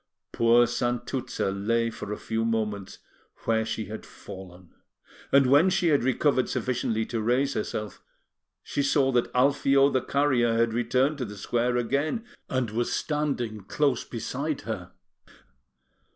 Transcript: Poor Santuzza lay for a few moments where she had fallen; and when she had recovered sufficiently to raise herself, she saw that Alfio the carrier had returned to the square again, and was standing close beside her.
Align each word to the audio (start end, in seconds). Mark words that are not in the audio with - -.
Poor 0.31 0.65
Santuzza 0.65 1.51
lay 1.51 1.91
for 1.91 2.11
a 2.11 2.17
few 2.17 2.43
moments 2.43 2.97
where 3.43 3.63
she 3.63 3.85
had 3.85 4.03
fallen; 4.03 4.73
and 5.31 5.45
when 5.45 5.69
she 5.69 5.89
had 5.89 6.03
recovered 6.03 6.49
sufficiently 6.49 7.05
to 7.05 7.21
raise 7.21 7.53
herself, 7.53 8.01
she 8.63 8.81
saw 8.81 9.11
that 9.11 9.29
Alfio 9.35 9.91
the 9.91 10.01
carrier 10.01 10.55
had 10.57 10.73
returned 10.73 11.19
to 11.19 11.25
the 11.25 11.37
square 11.37 11.77
again, 11.77 12.25
and 12.49 12.71
was 12.71 12.91
standing 12.91 13.59
close 13.65 14.03
beside 14.03 14.61
her. 14.61 14.91